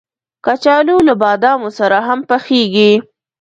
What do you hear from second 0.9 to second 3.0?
له بادامو سره هم پخېږي